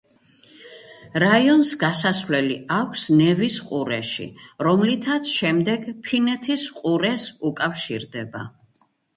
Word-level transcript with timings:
რაიონს 1.23 1.73
გასასვლელი 1.83 2.55
აქვს 2.77 3.03
ნევის 3.19 3.57
ყურეში, 3.67 4.27
რომლითაც 4.69 5.31
შემდეგ 5.35 5.87
ფინეთის 6.09 6.67
ყურეს 6.81 7.31
უკავშირდება. 7.53 8.47